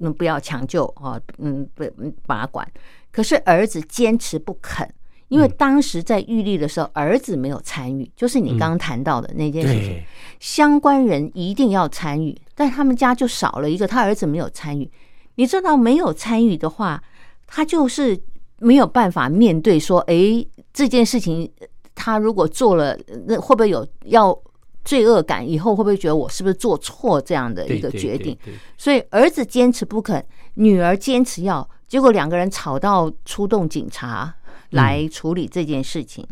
[0.00, 2.70] 嗯不要抢救啊，嗯不嗯拔管。
[3.10, 4.86] 可是儿子坚持不肯，
[5.28, 10.02] 因为当时在玉立的时候，儿子没有参与，就是你刚刚谈到的那件事情，
[10.38, 14.88] 相关人一定要参与，但他们家就少了一个，他儿子没有参与。
[15.34, 17.02] 你知道没有参与的话，
[17.46, 18.18] 他就是
[18.60, 21.50] 没有办法面对说，诶，这件事情
[21.94, 24.38] 他如果做了，那会不会有要
[24.84, 25.46] 罪恶感？
[25.46, 28.38] 以后会不会觉得我是不是做错这样的一个决定？
[28.78, 34.32] 所以儿子坚持不肯，女儿坚持要，结果两个人吵到出动警察
[34.76, 36.24] 来处理这件事情。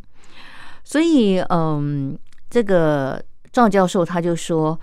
[0.84, 2.16] 所以，嗯，
[2.48, 4.78] 这个赵教授他就说，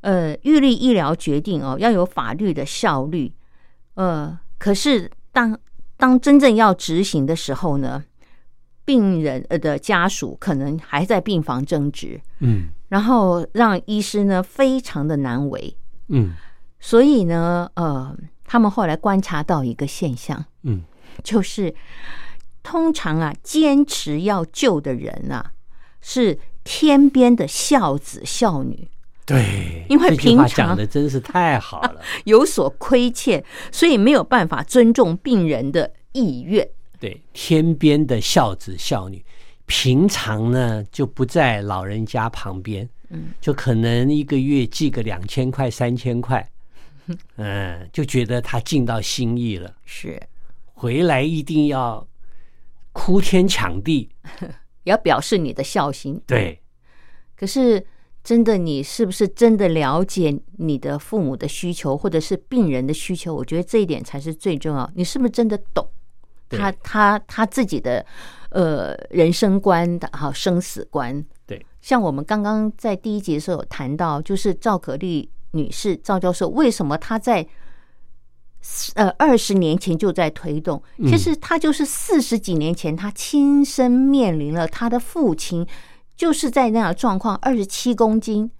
[0.00, 3.32] 呃，预立医疗决定哦要有法律的效率，
[3.94, 5.58] 呃，可是当
[5.96, 8.04] 当真正要执行的时候呢，
[8.84, 12.68] 病人呃的家属可能还在病房争执，嗯。
[12.88, 15.76] 然后让医师呢非常的难为。
[16.08, 16.34] 嗯。
[16.80, 20.82] 所以呢，呃，他们后来观察到一个现象，嗯。
[21.22, 21.72] 就是
[22.64, 25.52] 通常啊，坚持要救的人啊，
[26.00, 28.88] 是天边的孝子孝女，
[29.26, 32.00] 对，因为平常讲的真是太好了。
[32.24, 36.66] 有所亏欠，所以没有办法尊重病人的意愿。
[36.98, 39.22] 对，天边的孝子孝女，
[39.66, 46.48] 平常呢就不在老人家旁边，嗯，就可能一个月寄个两千块、三千块，
[47.36, 50.18] 嗯，就觉得他尽到心意了，是，
[50.72, 52.06] 回来一定要
[52.94, 54.08] 哭天抢地，
[54.84, 56.18] 也 要表示你的孝心。
[56.26, 56.62] 对，
[57.36, 57.84] 可是
[58.22, 63.34] 真的，你是不是真的了解你的父母的需求，或者是病人的需求？
[63.34, 64.90] 我觉得这一点才是最重要。
[64.94, 65.86] 你是不是真的懂
[66.48, 68.06] 他他他自己的
[68.50, 71.22] 呃人生观的哈生死观？
[71.46, 77.46] 对，像我们刚刚在第一集的时候有谈到，就是赵可丽女士赵教授为什么她在
[78.94, 85.66] 呃二十年前就在推动，嗯其实他就是四十几年前，他亲身面临了他的父亲
[86.16, 88.50] 就是在那样的状况，二十七公斤，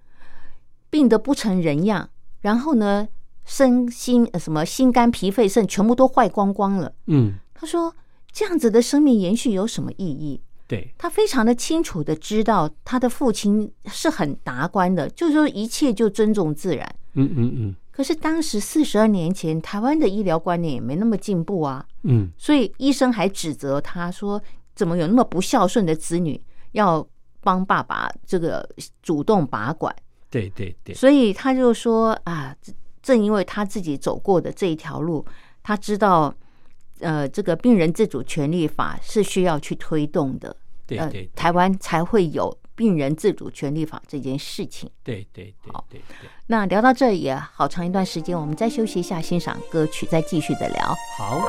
[0.89, 2.09] 病得不成人样，
[2.41, 3.07] 然后呢，
[3.45, 6.93] 身心呃什么心肝脾肺肾全部都坏光光了。
[7.07, 7.95] 嗯，他说
[8.31, 10.41] 这样子的生命延续有什么意义？
[10.67, 16.95] 对，他非常的清楚的知道他的父亲是很达观的，就是说一切就尊重自然。
[17.13, 24.41] 嗯嗯嗯可是当时四十二年前，台湾的医疗观念也没那么进步啊，嗯，所以医生还指责他说，
[24.75, 26.43] 怎么有那么不孝顺的子女
[26.73, 27.07] 要
[27.39, 28.69] 帮爸爸这个
[29.01, 29.95] 主动把管？
[30.29, 35.25] 对对对，所以他就说啊，正正因为他自己走过的这一条路，
[35.63, 36.35] 他知道，
[36.99, 44.89] 呃，这个病人自主权利法是需要去推动的，呃对对，台湾才会有病人自主权利法这件事情。
[45.03, 50.95] 对对对好对对，那聊到这也好长一段时间，我们再休息一下，欣赏歌曲，再继续的聊。
[51.17, 51.41] 好。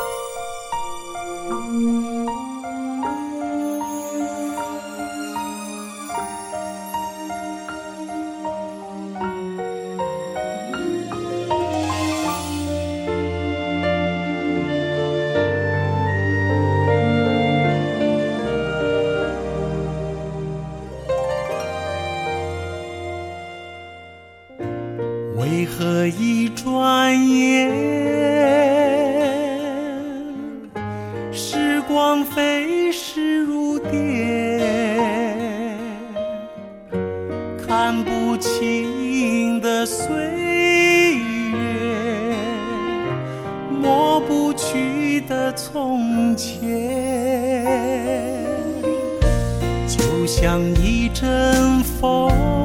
[50.27, 52.56] 像一阵风。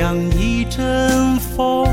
[0.00, 1.84] 像一阵风，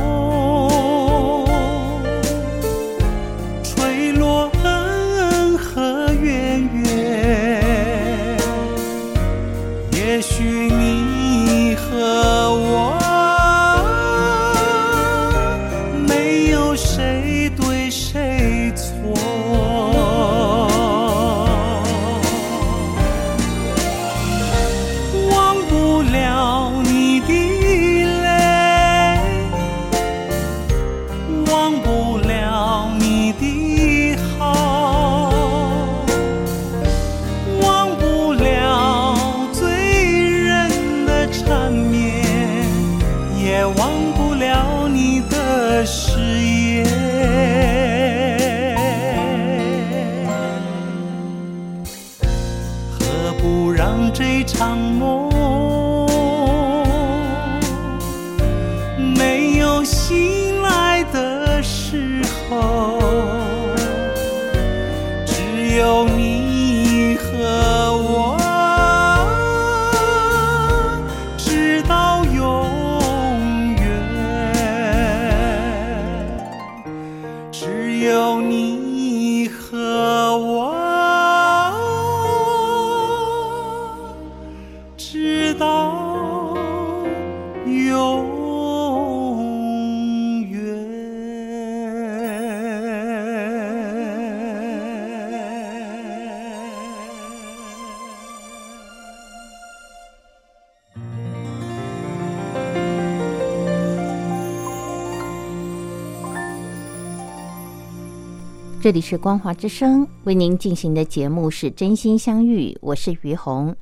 [108.87, 113.75] 这里是光华之声为您进行的节目是真心相遇，我是于红。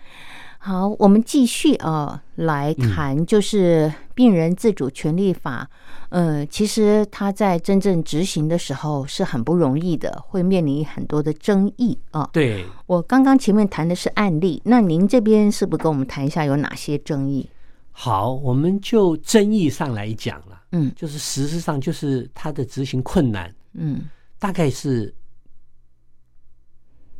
[0.57, 5.69] 好，我们继续啊、来谈，就是病人自主权利法。
[6.09, 12.27] 呃，其实它在真正执行的时候是很不容易的，会面临很多的争议啊。
[12.33, 17.47] 对，我刚刚前面谈的是案例，那您这边是不是跟我们谈一下有哪些争议？
[17.91, 24.01] 好，我们就争议上来讲了，嗯就是实质上就是它的执行困难，嗯
[24.45, 25.11] 大概是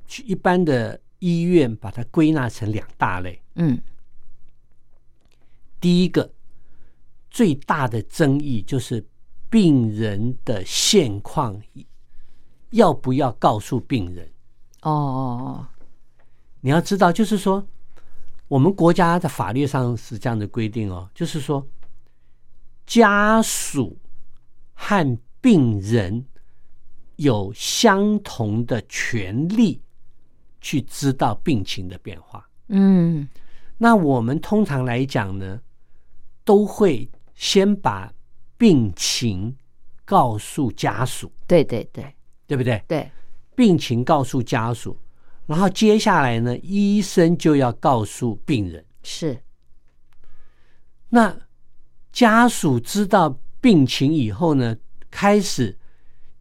[0.05, 3.41] 去一般的医院把它归纳成两大类。
[3.55, 3.82] 嗯
[5.80, 6.32] 第一个
[7.32, 9.03] 最大的争议就是
[9.49, 11.59] 病人的现况
[12.69, 14.32] 要不要告诉病人？
[14.84, 15.67] 哦哦哦
[16.61, 17.67] 你要知道，就是说，
[18.47, 21.67] 我们国家的法律上是这样的规定哦，就是说，
[22.86, 23.97] 家属
[24.76, 26.23] 和病人
[27.18, 29.82] 有相同的权利
[30.61, 32.47] 去知道病情的变化。
[32.68, 33.28] 嗯
[33.78, 35.59] 那我们通常来讲呢，
[36.43, 38.11] 都会先把
[38.57, 39.55] 病情
[40.05, 42.16] 告诉家属，对对对
[42.47, 42.82] 对不对？
[42.88, 43.11] 对，
[43.55, 44.97] 病情告诉家属，
[45.45, 48.84] 然后接下来呢，医生就要告诉病人。
[49.03, 49.38] 是
[51.09, 51.38] 那
[52.11, 54.76] 家属知道病情以后呢，
[55.11, 55.78] 开始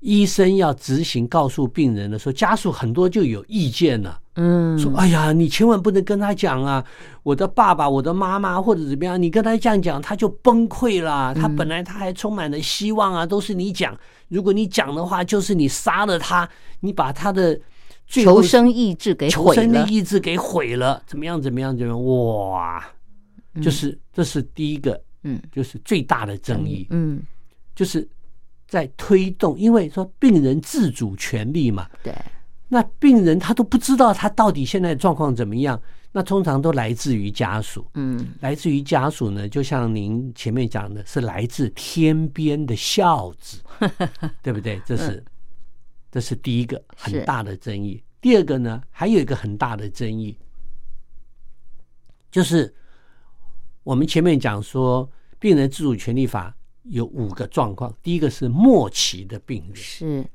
[0.04, 4.20] 医生要执行告诉病人的时候，家属很多就有意见了。
[4.36, 6.84] 嗯说：“哎呀，你千万不能跟他讲啊！
[7.22, 11.32] 我的爸爸、我的妈妈或者怎么样，你跟他这样讲，他就崩溃了。
[11.34, 13.98] 他本来他还充满了希望啊，都是你讲。
[14.28, 16.46] 如果你讲的话，就是你杀了他，
[16.80, 17.58] 你把他的
[18.06, 19.86] 求生意志给毁求生的。
[19.88, 21.40] 意志给毁了，怎么样？
[21.40, 21.74] 怎么样？
[21.74, 22.04] 怎么样？
[22.04, 22.84] 哇！
[23.62, 27.22] 就是这是第一个，嗯，就是最大的争议，嗯，
[27.74, 28.06] 就是
[28.74, 32.12] 在推动，因为说病人自主权利嘛，对，
[32.66, 38.34] 那病人他都不知道他到底现在状况怎么样，那通常都来自于家属，嗯。
[38.40, 43.62] 来自于家属呢，就像您前面讲的，是来自天边的孝子，
[44.42, 44.82] 对不对？
[44.84, 45.24] 这是
[46.10, 48.02] 这是第一个很大的争议。
[48.20, 50.36] 第二个呢，还有一个很大的争议，
[52.28, 52.74] 就是
[53.84, 55.08] 我们前面讲说，
[55.38, 56.52] 病人自主权利法
[56.84, 59.76] 有五个状况，第一个是末期的病人。
[59.76, 60.26] 是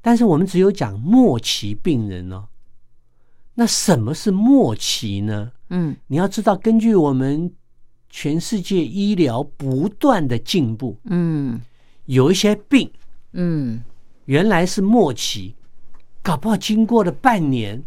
[0.00, 2.48] 但是我们只有讲末期病人哦。
[3.54, 5.52] 那什么是末期呢？
[5.68, 7.52] 嗯你要知道，根据我们
[8.08, 11.60] 全世界医疗不断的进步，嗯
[12.06, 12.90] 有一些病
[13.32, 13.82] 嗯
[14.24, 15.54] 原来是末期，
[16.22, 17.84] 搞不好经过了半年，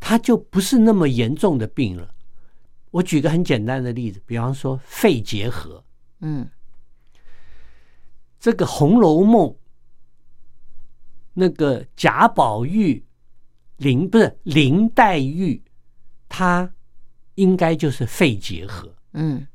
[0.00, 2.14] 它就不是那么严重的病了。
[2.90, 5.84] 我举个很简单的例子，比方说肺结核，
[6.20, 6.48] 嗯。
[8.38, 9.48] 这个《红楼梦》
[11.34, 13.04] 那个贾宝玉
[13.76, 15.62] 林不是林黛玉，
[16.28, 16.72] 她
[17.34, 18.94] 应该就是肺结核。
[19.12, 19.46] 嗯。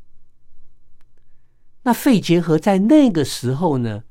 [1.81, 4.03] 那肺结核在那个时候呢，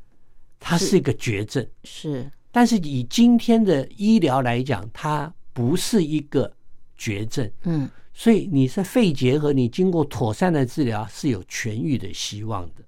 [0.58, 2.30] 它是是一个绝症，是。
[2.50, 6.52] 但是以今天的医疗来讲，它不是一个
[6.96, 7.50] 绝症。
[7.62, 12.84] 嗯所以你是肺结核，你经过妥善的治疗是有痊愈的希望的。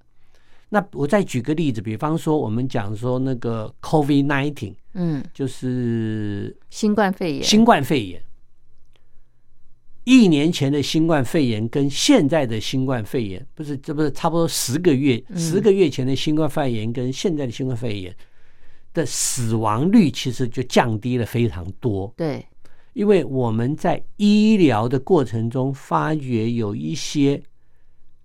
[0.69, 8.23] 那我再举个例子，比方说我们讲说那个 COVID nineteen，嗯，就是新冠肺炎新冠肺炎。
[10.05, 15.21] 一年前的新冠肺炎跟现在的新冠肺炎，不是这不是差不多十个月？
[15.35, 18.15] 十个月前的新冠肺炎跟现在的新冠肺炎
[18.95, 22.13] 的死亡率其实就降低了非常多。
[22.17, 22.47] 对
[22.97, 27.43] 因为我们在医疗的过程中发觉有一些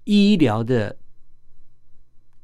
[0.05, 0.95] 医疗的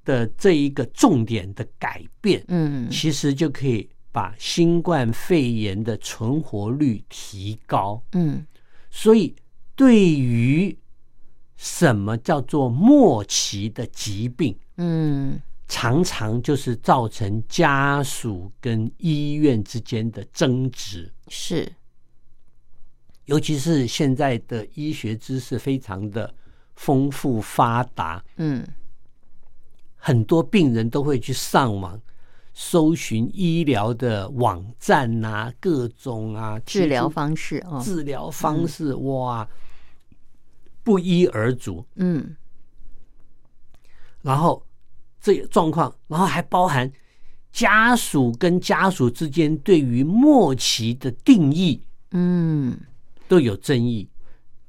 [0.04, 8.04] 的这一个重点的改变，嗯其实就可以把新冠肺炎的存活率提高。
[8.12, 8.46] 嗯
[8.90, 9.34] 所以，
[9.74, 10.78] 对于
[11.56, 21.10] 什么叫做末期的疾病，嗯常常就是造成家属跟医院之间的争执。
[21.30, 21.72] 是
[23.28, 26.34] 尤其是现在的医学知识非常的
[26.76, 28.68] 丰富发达，嗯。
[30.00, 32.00] 很多病人都会去上网
[32.54, 39.46] 搜寻医疗的网站啊，各种啊治疗方式啊治疗方式，哇，
[40.84, 41.86] 不一而足。
[41.96, 42.36] 嗯。
[44.22, 44.66] 然后
[45.20, 46.90] 这个状况，然后还包含
[47.52, 51.84] 家属跟家属之间对于末期的定义。
[52.12, 52.80] 嗯。
[53.28, 54.08] 都有争议。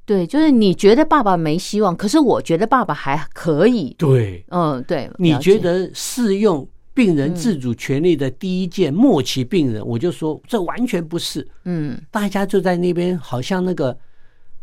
[0.05, 3.95] 对，就是你觉得爸爸没希望，可是我觉得爸爸还可以。
[3.97, 11.47] 对，嗯，对，你觉得适用病人自主权利的第一件末期病人，我就说这完全不是。
[11.65, 13.95] 嗯大家就在那边好像那个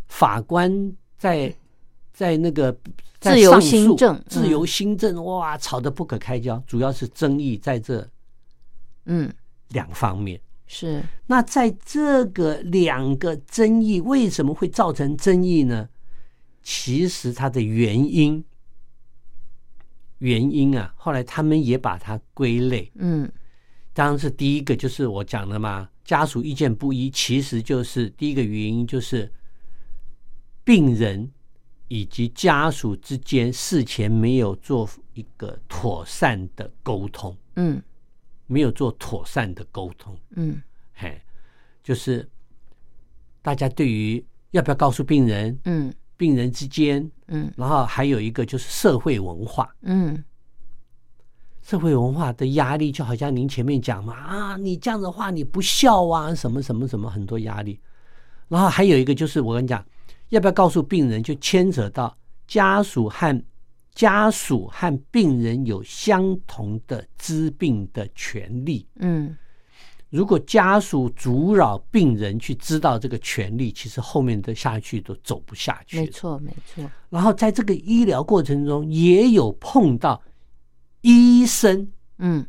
[0.08, 1.54] 法官在
[2.12, 2.76] 在那个
[3.20, 8.04] 在自由新政自由新政，哇，吵得不可开交，主要是争议在这
[9.04, 9.32] 嗯，
[9.68, 10.40] 两方面。
[10.66, 15.88] 是，那在这个两个争议为什么会造成争议呢？
[16.62, 18.44] 其实它的原因，
[20.18, 22.90] 原因啊，后来他们也把它归类。
[22.96, 23.30] 嗯
[23.92, 29.32] 当然是第一个，就是我讲的嘛，家属意见不一，其实就是第一个原因就是
[30.64, 31.30] 病人
[31.88, 37.80] 以及家属之间事前没有做一个妥善的沟通，嗯
[38.46, 40.16] 没有做妥善的沟通。
[40.30, 40.60] 嗯。
[40.94, 41.20] 嘿，
[41.82, 42.28] 就是
[43.42, 45.92] 大家对于要不要告诉病人，嗯。
[46.16, 47.52] 病人之间，嗯。
[47.56, 50.24] 然后还有一个就是社会文化，嗯。
[51.60, 57.80] 社会文化的压力，就好像您前面讲嘛，啊，你这样的话你不孝啊，什么什么什么很多压力。
[58.48, 59.84] 然后还有一个就是我跟你讲，
[60.28, 62.16] 要不要告诉病人，就牵扯到
[62.46, 63.44] 家属和
[63.96, 68.86] 家属和病人有相同的治病的权利。
[68.96, 69.36] 嗯
[70.08, 75.98] 如果家属阻扰病人去知道这个权利，其实后面的下去都走不下去。
[75.98, 76.06] 没。
[76.06, 80.22] 错没错，然后在这个医疗过程中，也有碰到
[81.00, 82.46] 医生嗯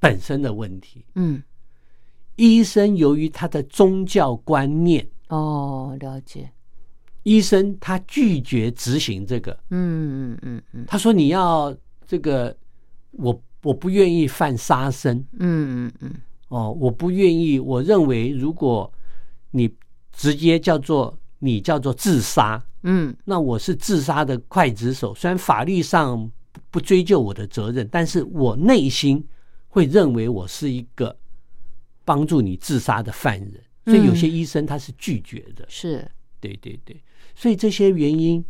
[0.00, 1.04] 本身的问题。
[1.16, 1.42] 嗯
[2.36, 6.50] 医生由于他的宗教观念，哦，了解，
[7.24, 9.52] 医生他拒绝执行这个。
[9.70, 12.56] 嗯嗯嗯嗯他说：“你要这个，
[13.10, 16.14] 我我不愿意犯杀生嗯嗯嗯
[16.48, 17.58] 哦，我不愿意。
[17.58, 18.92] 我认为，如果
[19.50, 19.74] 你
[20.12, 25.14] 直接叫做你叫做自杀，嗯那我是自杀的刽子手。
[25.14, 29.26] 虽然法律上不不追究我的责任，但是我内心
[29.68, 31.16] 会认为我是一个
[32.04, 33.60] 帮助你自杀的犯人。
[33.86, 35.64] 所以有些医生他是拒绝的。
[35.68, 36.06] 是，
[36.40, 37.02] 对对对，
[37.34, 38.44] 所以这些原因，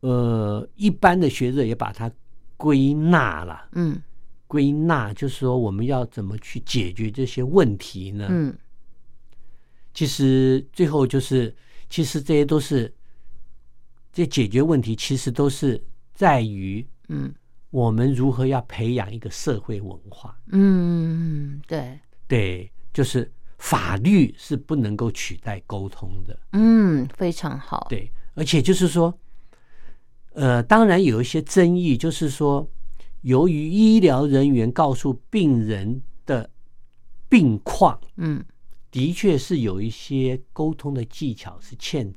[0.00, 2.10] 呃，一般的学者也把它
[2.56, 3.68] 归纳了。
[3.72, 4.02] 嗯
[4.46, 8.26] 归纳就是说，我们要怎么去解决这些问题呢？
[8.30, 8.56] 嗯
[9.92, 11.54] 其实最后就是，
[11.90, 12.90] 其实这些都是
[14.12, 15.82] 这解决问题，其实都是
[16.14, 17.34] 在于嗯
[17.70, 20.38] 我们如何要培养一个社会文化。
[20.46, 26.38] 嗯，对，对，就是法律是不能够取代沟通的。
[26.52, 29.12] 嗯，非常好，对，而且就是说，
[30.32, 32.68] 呃，当然有一些争议，就是说，
[33.22, 36.48] 由于医疗人员告诉病人的
[37.28, 38.44] 病况，嗯
[38.90, 42.14] 的确是有一些沟通的技巧是欠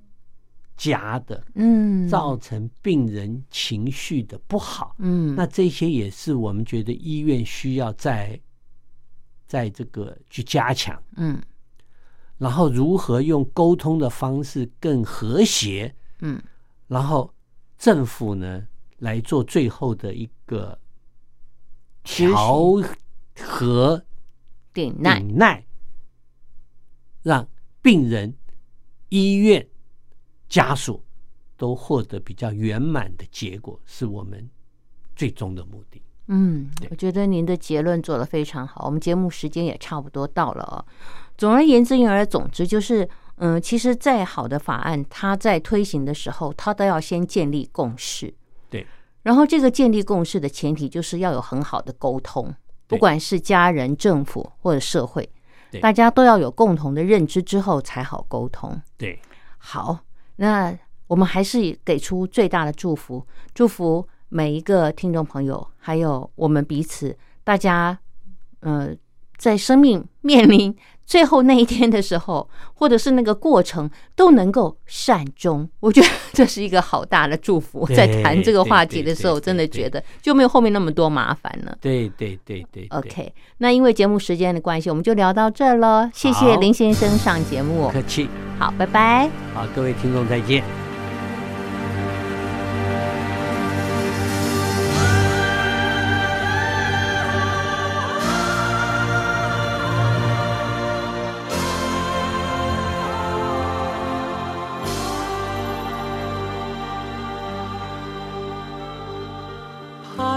[0.77, 4.95] 佳的，嗯，造成病人情绪的不好。
[4.99, 8.39] 嗯那这些也是我们觉得医院需要在
[9.51, 11.37] 在这个去加强，嗯。
[12.37, 16.41] 然后如何用沟通的方式更和谐，嗯。
[16.87, 17.33] 然后
[17.77, 18.65] 政府呢
[18.99, 20.79] 来做最后的一个
[22.01, 22.77] 调
[23.41, 24.01] 和
[24.73, 25.65] 顶耐，顶耐，
[27.21, 27.45] 让
[27.81, 28.33] 病人、
[29.09, 29.67] 医院、
[30.47, 31.03] 家属
[31.57, 34.49] 都获得比较圆满的结果，是我们
[35.13, 36.01] 最终的目的。
[36.27, 38.85] 嗯，我觉得您的结论做得非常好。
[38.85, 40.85] 我们节目时间也差不多到了哦。
[41.37, 43.07] 总而言之，言而总之，就是
[43.37, 48.33] 嗯，其实再好的法案，它在推行的时候，它都要先建立共识。
[48.69, 48.85] 对，
[49.23, 52.53] 然后这个建立共识的前提，就是要有很好的沟通，
[52.87, 55.27] 不管是家人、政府或者社会，
[55.81, 58.79] 大家都要有共同的认知之后才好沟通。
[58.95, 59.19] 对，
[59.57, 59.99] 好，
[60.35, 67.99] 那我们还是给出最大的祝福，祝福每一个听众朋友，还有我们彼此，大家，
[68.61, 68.95] 呃，
[69.37, 70.73] 在生命面临
[71.05, 75.69] 最后那一天的时候，或者是那个过程，都能够善终。
[75.81, 77.85] 我觉得这是一个好大的祝福。
[77.87, 81.77] 在谈这个话题的时候，真的觉得就没有后面那么多麻烦了。
[81.81, 86.09] 对对对对对 OK，那因为节目时间的关系，我们就聊到这儿了。
[86.13, 88.29] 谢谢林先生上节目不，客气。
[88.57, 89.29] 好，拜拜。
[89.53, 90.63] 好，各位听众再见。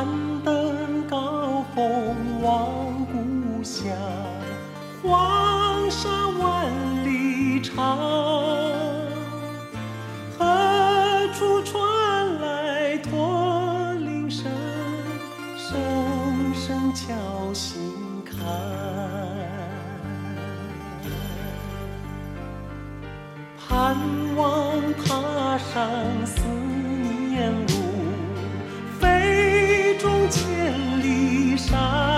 [0.04, 3.90] 攀登高峰望故乡，
[5.02, 6.70] 黄沙万
[7.06, 7.98] 里长。
[10.38, 14.52] 何处传来驼铃声？
[15.56, 17.14] 声声敲
[17.54, 17.80] 心
[18.26, 18.38] 坎。
[23.66, 23.96] 盼
[24.36, 25.90] 望踏上
[31.74, 32.13] time.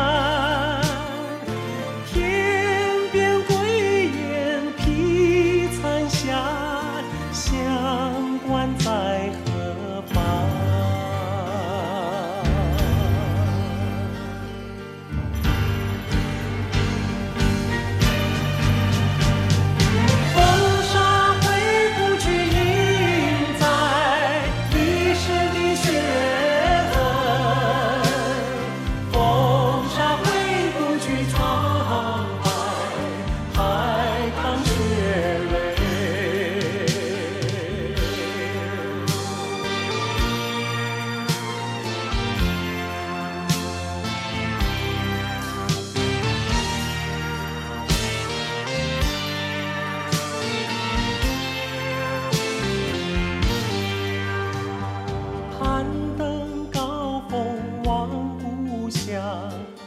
[59.07, 59.86] Ch